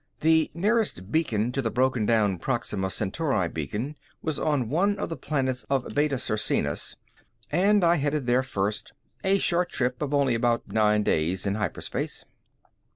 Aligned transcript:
The 0.21 0.49
nearest 0.55 1.11
beacon 1.11 1.51
to 1.51 1.61
the 1.61 1.69
broken 1.69 2.07
down 2.07 2.39
Proxima 2.39 2.89
Centauri 2.89 3.47
Beacon 3.47 3.95
was 4.23 4.39
on 4.39 4.67
one 4.67 4.97
of 4.97 5.09
the 5.09 5.15
planets 5.15 5.63
of 5.69 5.93
Beta 5.93 6.17
Circinus 6.17 6.95
and 7.51 7.83
I 7.83 7.97
headed 7.97 8.25
there 8.25 8.41
first, 8.41 8.93
a 9.23 9.37
short 9.37 9.69
trip 9.69 10.01
of 10.01 10.11
only 10.11 10.33
about 10.33 10.67
nine 10.67 11.03
days 11.03 11.45
in 11.45 11.53
hyperspace. 11.53 12.25